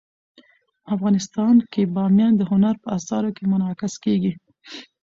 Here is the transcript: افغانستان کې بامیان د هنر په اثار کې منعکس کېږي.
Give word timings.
افغانستان 0.95 1.55
کې 1.71 1.81
بامیان 1.95 2.33
د 2.37 2.41
هنر 2.51 2.75
په 2.83 2.87
اثار 2.97 3.23
کې 3.35 3.43
منعکس 3.51 3.93
کېږي. 4.03 4.33